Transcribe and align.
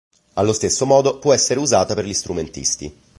Allo 0.33 0.51
stesso 0.53 0.87
modo 0.87 1.19
può 1.19 1.31
essere 1.31 1.59
usata 1.59 1.93
per 1.93 2.05
gli 2.05 2.13
strumentisti. 2.15 2.97